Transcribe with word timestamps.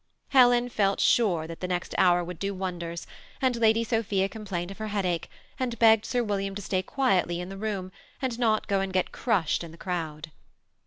Helen 0.29 0.67
felt 0.69 0.99
sure 0.99 1.45
that 1.45 1.59
the 1.59 1.67
next 1.67 1.93
hour 1.95 2.23
would 2.23 2.39
do 2.39 2.55
wonders; 2.55 3.05
and 3.39 3.55
Lady 3.55 3.83
Sophia 3.83 4.27
complained 4.27 4.71
of 4.71 4.79
her 4.79 4.87
headache, 4.87 5.29
and 5.59 5.77
begged 5.77 6.05
Sir 6.07 6.23
William 6.23 6.55
to 6.55 6.61
stay 6.63 6.81
quietly 6.81 7.39
in 7.39 7.49
the 7.49 7.55
room, 7.57 7.91
and 8.19 8.39
not 8.39 8.65
go 8.67 8.79
and 8.79 8.91
get 8.91 9.11
crushed 9.11 9.63
in 9.63 9.69
the 9.69 9.77
crowd. 9.77 10.31